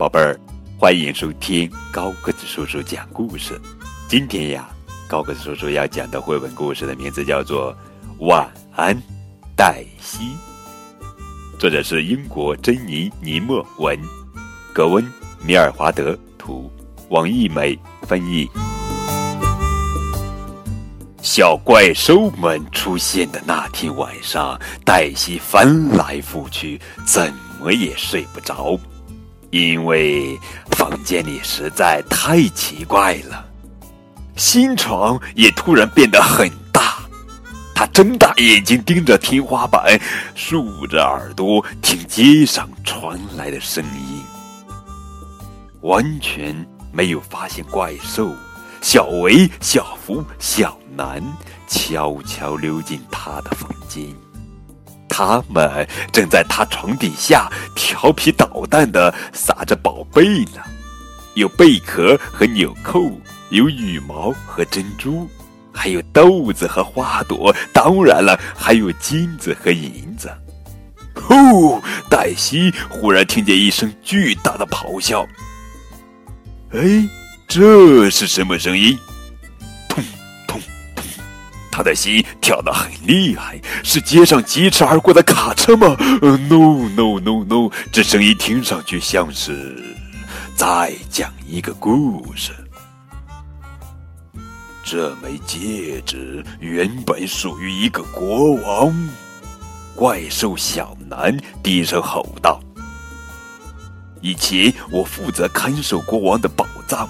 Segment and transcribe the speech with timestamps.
[0.00, 0.34] 宝贝儿，
[0.78, 3.60] 欢迎收听高个子叔叔讲故事。
[4.08, 4.66] 今天呀，
[5.06, 7.70] 高个子叔叔要讲的绘本故事的名字叫做
[8.26, 8.96] 《晚安，
[9.54, 10.24] 黛西》，
[11.58, 14.00] 作者是英国珍妮·尼莫文，
[14.72, 15.04] 格温·
[15.44, 16.72] 米尔华德图，
[17.10, 18.48] 王艺美翻译。
[21.20, 27.30] 小怪兽们出现的那天晚上，黛西翻来覆去，怎
[27.60, 28.80] 么也睡不着。
[29.50, 30.38] 因为
[30.72, 33.44] 房间里实在太奇怪了，
[34.36, 36.96] 新床也突然变得很大。
[37.74, 39.98] 他睁大眼睛盯着天花板，
[40.34, 44.22] 竖着耳朵听街上传来的声音，
[45.80, 46.54] 完全
[46.92, 48.32] 没有发现怪兽。
[48.82, 51.22] 小维、小福、小南
[51.68, 54.04] 悄悄溜进他的房间。
[55.20, 60.62] 他们正在他床底下调皮捣蛋的撒着宝贝呢，
[61.34, 63.02] 有贝壳和纽扣，
[63.50, 65.28] 有羽毛和珍珠，
[65.74, 70.32] 还有豆子和花朵，当然了，还有金子和银子。
[71.14, 71.78] 呼！
[72.08, 75.28] 黛西忽然听见一声巨大的咆哮。
[76.72, 77.06] 哎，
[77.46, 78.98] 这是什么声音？
[81.70, 89.96] 他的心跳得很厉害，是街上疾驰而过的卡车吗？No No No No，这声音听上去像是
[90.56, 92.52] 在讲一个故事。
[94.82, 98.92] 这枚戒指原本属于一个国王。
[99.94, 102.58] 怪兽小南低声吼道
[104.22, 107.08] ：“以前我负责看守国王的宝藏。”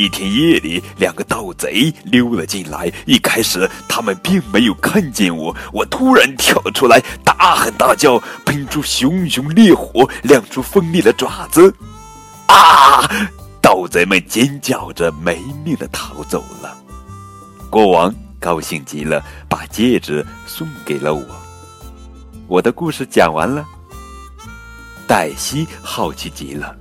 [0.00, 2.90] 一天夜里，两个盗贼溜了进来。
[3.04, 5.54] 一开始，他们并没有看见我。
[5.74, 11.74] 我突然跳出来，大喊大叫，喷出熊熊烈火，亮出锋利的爪子。
[12.46, 13.06] 啊！
[13.60, 16.74] 盗贼们尖叫着，没命的逃走了。
[17.68, 21.22] 国王高兴极了，把戒指送给了我。
[22.48, 23.62] 我的故事讲完了。
[25.06, 26.74] 黛西好奇极了。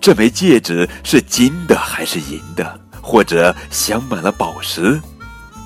[0.00, 4.98] 这枚戒指是金的还是银的，或者镶满了宝石？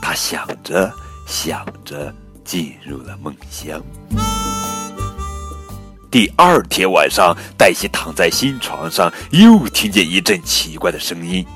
[0.03, 0.93] 他想着
[1.25, 2.12] 想着，
[2.45, 3.81] 进入了梦乡。
[6.11, 11.47] 第二天晚上，黛西躺在新床上，又听见一阵奇怪的声音：“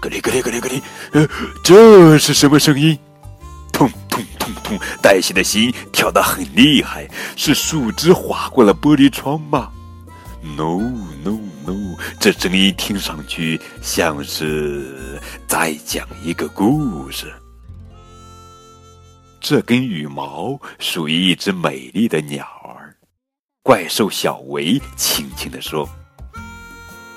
[0.00, 1.28] 咯哩咯哩咯哩咯哩。”呃，
[1.64, 2.96] 这是什么声音？
[3.72, 4.78] 痛痛痛痛！
[5.02, 7.08] 黛西的心跳得很厉害。
[7.34, 9.70] 是树枝划过了玻璃窗吗
[10.56, 10.78] ？No
[11.24, 11.36] No。
[12.18, 17.32] 这声音听上去像是在讲一个故事。
[19.40, 22.96] 这根羽毛属于一只美丽的鸟儿。
[23.62, 25.88] 怪兽小维轻轻地说：“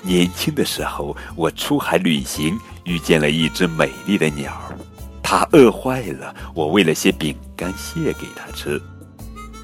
[0.03, 4.77] 年轻的时候，我出海旅行，遇见了一只美丽的鸟儿。
[5.23, 8.79] 它饿坏了，我喂了些饼干屑给它吃。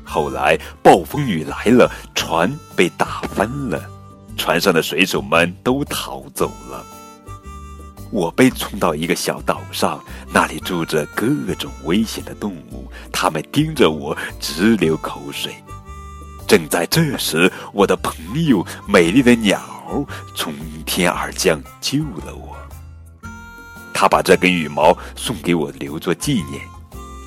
[0.03, 3.89] 后来暴风雨来了，船被打翻了。”
[4.45, 6.85] 船上的水手们都逃走了，
[8.11, 9.99] 我被冲到一个小岛上，
[10.31, 11.25] 那里住着各
[11.55, 15.55] 种危险的动物，它们盯着我直流口水。
[16.45, 18.13] 正在这时，我的朋
[18.45, 19.59] 友美丽的鸟
[20.35, 20.53] 从
[20.85, 22.55] 天而降救了我，
[23.95, 26.61] 他把这根羽毛送给我留作纪念。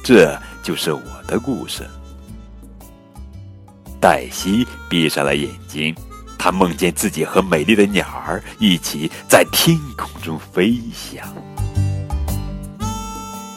[0.04, 1.82] 这就是我的故事。
[4.00, 5.92] 黛西闭上了眼睛。
[6.38, 11.26] 他梦见自己和美丽的鸟儿一起在天空中飞翔。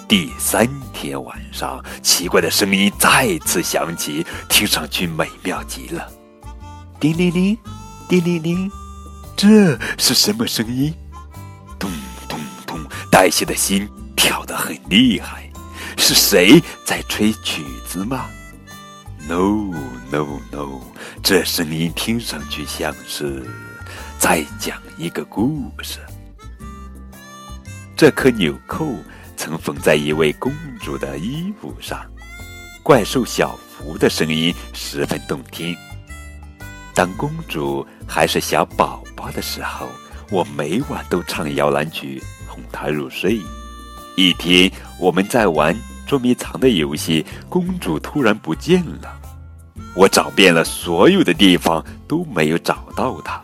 [0.08, 6.12] 第三天晚上，奇怪的声音再次响起，听上去美妙极了。
[7.00, 7.58] 叮铃铃，
[8.10, 8.72] 叮铃铃，
[9.38, 10.94] 这是什么声音？
[11.80, 11.90] 咚
[12.28, 12.78] 咚咚！
[13.10, 15.50] 黛西的心跳得很厉害。
[15.98, 18.26] 是谁在吹曲子吗
[19.28, 19.74] ？No
[20.12, 20.82] no no！
[21.24, 23.46] 这声音听上去像是
[24.20, 26.00] 在讲一个故事。
[27.96, 28.96] 这颗纽扣
[29.38, 30.52] 曾缝在一位公
[30.82, 32.00] 主的衣服上。
[32.84, 35.76] 怪兽小福的声音十分动听。
[36.96, 39.88] 当公主还是小宝宝的时候，
[40.32, 43.40] 我每晚都唱摇篮曲哄她入睡。
[44.18, 44.70] 一天，
[45.00, 45.78] 我们在玩
[46.12, 49.18] 捉迷藏的游戏，公主突然不见了。
[49.94, 53.42] 我找遍了所有的地方都没有找到她，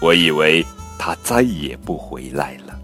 [0.00, 0.66] 我以为
[0.98, 2.76] 她再也不回来了。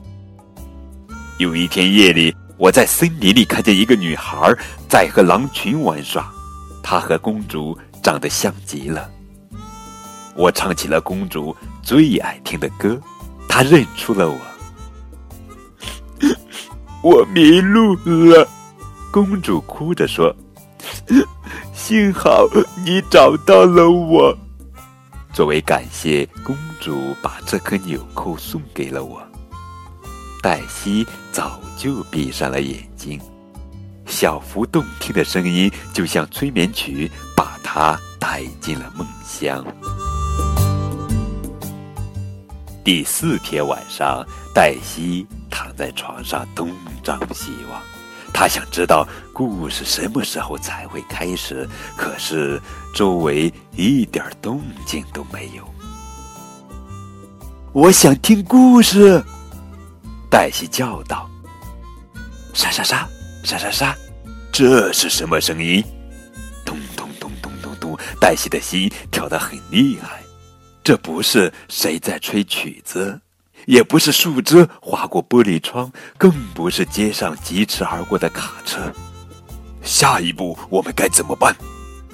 [1.39, 4.55] 有一天夜里，我在森林里看见一个女孩
[4.89, 6.33] 在和狼群玩耍，
[6.81, 9.11] 她和公主长得像极了。
[10.37, 12.97] 我唱起了公主最爱听的歌，
[13.49, 14.39] 她认出了我。
[17.03, 18.47] 我迷路了，
[19.13, 20.35] 公主哭着说
[21.75, 22.49] ：“幸好
[22.83, 24.37] 你找到了我。”
[25.35, 29.23] 作为感谢，公主把这颗纽扣送给了我。
[30.43, 33.21] 黛西早就闭上了眼睛，
[34.07, 39.63] 小福动听的声音就像催眠曲，把她带进了梦乡。
[42.83, 46.71] 第四天晚上，黛西躺在床上东
[47.05, 47.81] 张西望，
[48.33, 51.69] 他想知道故事什么时候才会开始。
[51.97, 52.61] 可是
[52.95, 55.69] 周围一点动静都没有。
[57.73, 59.23] 我想听故事，
[60.31, 61.29] 黛西叫道
[62.53, 63.09] ：“沙沙沙，
[63.45, 63.97] 沙沙沙，
[64.53, 65.83] 这是什么声音？”
[66.67, 70.23] 咚咚咚咚咚咚，黛西的心跳得很厉害。
[70.85, 73.19] 这不是谁在吹曲子，
[73.67, 78.93] 也不是树枝划过玻璃窗，更不是街上疾驰而过的卡车。
[79.83, 81.55] 下一步我们该怎么办？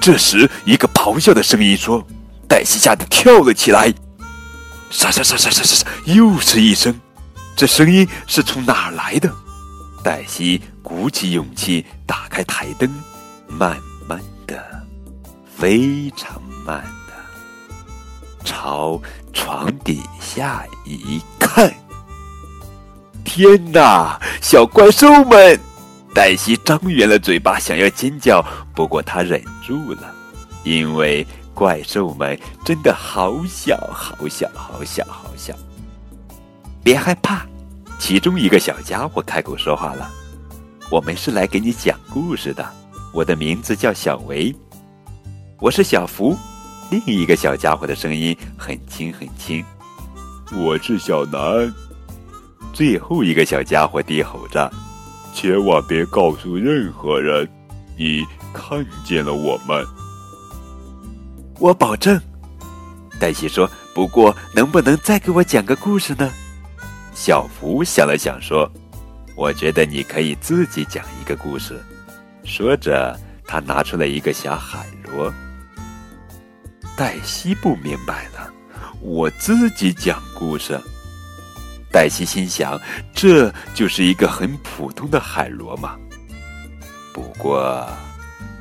[0.00, 2.06] 这时，一个咆哮的声音说
[2.48, 3.92] ：“黛西吓得跳了起来。”
[4.90, 6.98] 沙沙沙沙沙沙，又是一声。
[7.56, 9.30] 这声音是从哪儿来的？
[10.04, 12.88] 黛西鼓起勇气打开台灯，
[13.48, 13.76] 慢
[14.08, 14.56] 慢的，
[15.56, 16.82] 非常慢。
[18.44, 19.00] 朝
[19.32, 21.72] 床底下一看，
[23.24, 24.18] 天哪！
[24.40, 25.58] 小怪兽们！
[26.14, 28.44] 黛西张圆了嘴巴，想要尖叫，
[28.74, 30.12] 不过她忍住了，
[30.64, 35.54] 因为怪兽们真的好小，好小，好小，好小。
[36.82, 37.46] 别害怕，
[37.98, 40.10] 其中一个小家伙开口说话了
[40.90, 42.66] ：“我们是来给你讲故事的。
[43.12, 44.54] 我的名字叫小维，
[45.60, 46.36] 我是小福。”
[46.90, 49.62] 另一个小家伙的声音很轻很轻，
[50.54, 51.70] 我是小南。
[52.72, 54.72] 最后一个小家伙低吼着
[55.34, 57.46] ：“千万别告诉任何人，
[57.98, 58.24] 你
[58.54, 59.84] 看见了我们。”
[61.60, 62.18] 我保证。
[63.20, 66.32] 黛西说：“不过，能不能再给我讲个故事呢？”
[67.12, 68.70] 小福想了想说
[69.36, 71.78] ：“我觉得你可以自己讲一个故事。”
[72.44, 73.14] 说着，
[73.44, 75.30] 他拿出了一个小海螺。
[76.98, 78.52] 黛西不明白了，
[79.00, 80.76] 我自己讲故事。
[81.92, 82.76] 黛西心想，
[83.14, 85.94] 这就是一个很普通的海螺嘛。
[87.14, 87.88] 不过，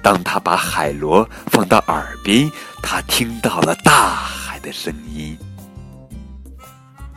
[0.04, 2.48] 当他把海螺放到耳边，
[2.84, 5.36] 他听到了大海的声音。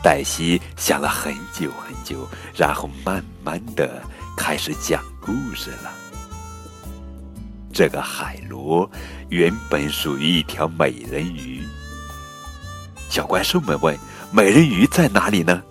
[0.03, 2.27] 黛西想了很久很久，
[2.57, 4.03] 然后慢慢的
[4.39, 5.93] 开始讲故事了。
[7.73, 8.89] 这个海螺
[9.29, 11.63] 原本属于一条美人鱼。
[13.09, 13.97] 小怪兽们问
[14.31, 15.63] ：“美人鱼在哪里呢？”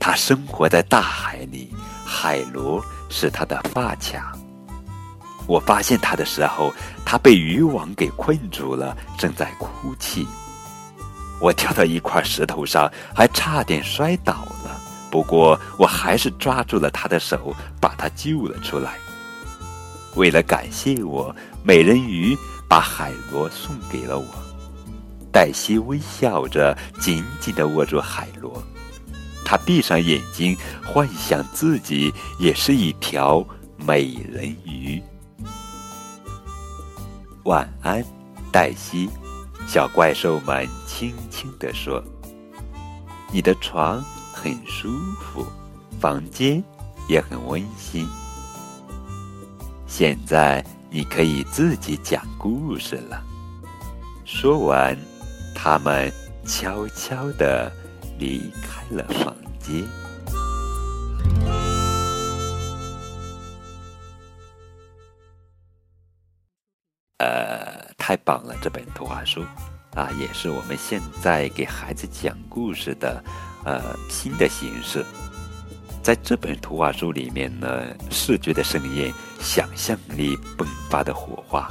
[0.00, 1.72] 它生活在大海里，
[2.04, 4.36] 海螺是它的发卡。
[5.46, 6.72] 我发现它的时候，
[7.04, 10.26] 它被渔网给困住了，正在哭泣。
[11.40, 14.32] 我跳到一块石头上，还差点摔倒
[14.64, 18.94] 了，不过我还是抓住了它的手，把它救了出来。
[20.14, 22.36] 为了感谢我，美人鱼
[22.68, 24.26] 把海螺送给了我。
[25.32, 28.62] 黛西微笑着，紧紧的握住海螺。
[29.44, 33.44] 她闭上眼睛，幻想自己也是一条
[33.76, 35.02] 美人鱼。
[37.44, 38.04] 晚安，
[38.52, 39.08] 黛西。
[39.66, 42.02] 小怪兽们轻轻地说
[43.32, 45.46] ：“你的床很舒服，
[46.00, 46.62] 房间
[47.08, 48.06] 也很温馨。”
[49.94, 53.22] 现在你可以自己讲故事了。
[54.24, 54.96] 说完，
[55.54, 56.10] 他们
[56.46, 57.70] 悄悄的
[58.18, 59.86] 离开了房间。
[67.18, 68.56] 呃，太棒了！
[68.62, 69.44] 这本图画书
[69.94, 73.22] 啊，也是我们现在给孩子讲故事的
[73.66, 75.04] 呃新的形式。
[76.02, 81.68] 在这本图画书里面呢，视觉的盛宴，想象力迸发的火花，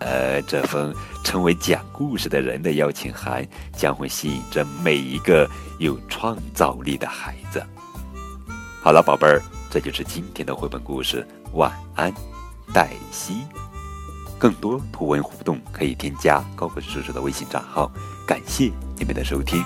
[0.00, 7.64] 呃，这封成为讲故事的人的邀请函，将会吸引着每一个有创造力的孩子。
[8.82, 9.40] 好了，宝贝儿，
[9.70, 11.26] 这就是今天的绘本故事。
[11.54, 12.12] 晚安，
[12.72, 13.46] 黛西。
[14.36, 17.90] 更多图文互动可以添加高个子叔叔的微信账号。
[18.26, 19.64] 感谢你们的收听。